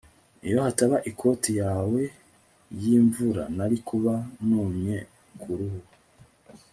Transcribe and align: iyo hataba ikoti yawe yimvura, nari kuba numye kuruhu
iyo 0.47 0.57
hataba 0.65 0.97
ikoti 1.11 1.51
yawe 1.61 2.01
yimvura, 2.81 3.43
nari 3.57 3.77
kuba 3.87 4.13
numye 4.47 4.97
kuruhu 5.41 5.79